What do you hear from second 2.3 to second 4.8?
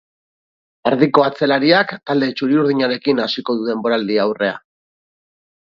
txuri-urdinarekin hasiko du denboraldi-aurrea.